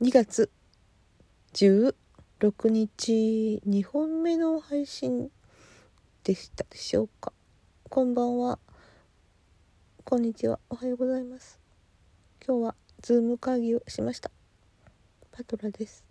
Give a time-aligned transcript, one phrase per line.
[0.00, 0.50] 2月
[1.52, 1.94] 16
[2.68, 5.30] 日2本目の配信
[6.24, 7.32] でしたでしょうか？
[7.88, 8.58] こんばんは。
[10.02, 10.58] こんにちは。
[10.70, 11.60] おはようございます。
[12.44, 14.32] 今日はズーム会議をしました。
[15.30, 16.04] パトラです。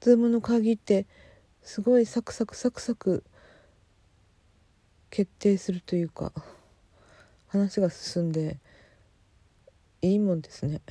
[0.00, 1.06] ズームの会議って
[1.64, 3.24] すごいサクサクサクサク
[5.08, 6.30] 決定するというか
[7.48, 8.58] 話が進んで
[10.02, 10.82] いいもんですね。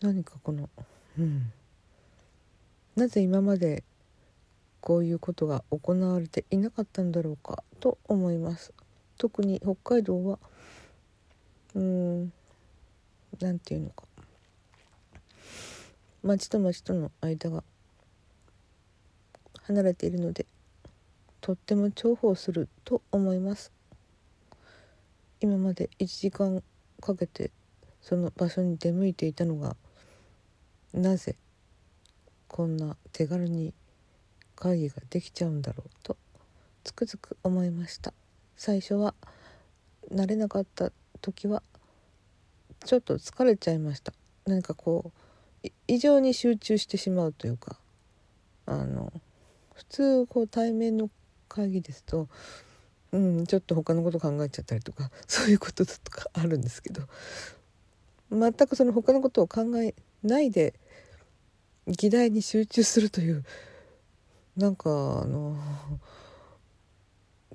[0.00, 0.70] 何かこの
[1.18, 1.52] うん。
[2.94, 3.82] なぜ今まで
[4.80, 8.72] こういうことが行われていなかったんだろうかと思います。
[9.18, 10.38] 特に北海道は
[11.74, 12.32] うん
[13.40, 14.04] なんていうのか。
[16.22, 17.64] 町と町との間が
[19.66, 20.46] 離れているので
[21.40, 23.70] とっても重宝すると思います。
[25.40, 26.62] 今まで1時間
[27.00, 27.50] かけて
[28.00, 29.76] その場所に出向いていたのが
[30.94, 31.36] なぜ
[32.48, 33.74] こんな手軽に
[34.56, 36.16] 会議ができちゃうんだろうと
[36.82, 38.14] つくづく思いました。
[38.56, 39.14] 最初は
[40.10, 41.62] 慣れなかった時は
[42.84, 44.12] ちょっと疲れちゃいました。
[44.46, 45.12] 何かこ
[45.64, 47.78] う異常に集中してしまうというか
[48.66, 49.12] あの
[49.74, 51.10] 普通こう対面の
[51.48, 52.28] 会議ですと
[53.12, 57.02] うんちょっと他のこと考えちゃったりとか そういうこととかあるんですけど
[58.30, 60.74] 全くその他のことを考えないで
[61.86, 63.44] 議題に集中するという
[64.56, 64.90] なんか
[65.22, 65.56] あの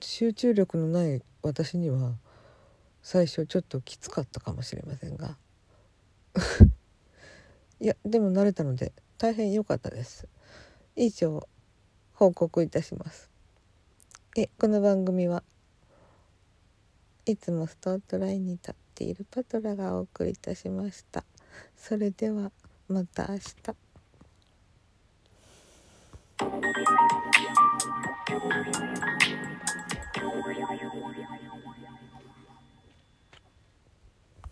[0.02, 2.18] 集中力のない私には
[3.02, 5.38] 最初ちょっときつかったかもしれませんが。
[7.82, 10.28] いやでも慣れたので大変良かったです。
[10.96, 11.48] 以上
[12.20, 13.30] 報告いたします。
[14.36, 15.42] えこの番組は
[17.26, 21.24] いつもスタートラインに立っているパトラがお送りいたしました。
[21.78, 22.52] それでは
[22.90, 23.89] また明日。